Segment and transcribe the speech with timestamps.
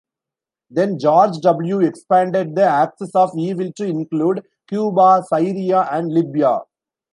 [0.71, 6.61] Then George W expanded the axis of evil to include Cuba, Syria and Libya.